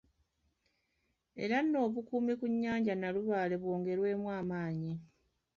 Era 1.43 1.57
n'obukuumi 1.63 2.33
ku 2.39 2.45
nyanja 2.61 2.93
Nnalubaale 2.95 3.55
bwongerwemu 3.61 4.27
amaanyi. 4.39 4.93